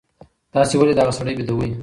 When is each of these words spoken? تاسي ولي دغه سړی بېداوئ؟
تاسي 0.53 0.75
ولي 0.79 0.93
دغه 0.99 1.11
سړی 1.17 1.33
بېداوئ؟ 1.37 1.69